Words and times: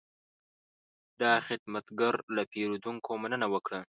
دا 1.21 1.33
خدمتګر 1.47 2.15
له 2.35 2.41
پیرودونکو 2.51 3.11
مننه 3.21 3.47
وکړه. 3.53 3.79